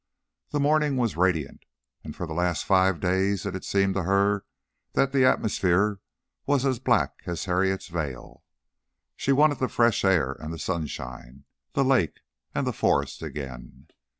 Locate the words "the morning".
0.49-0.97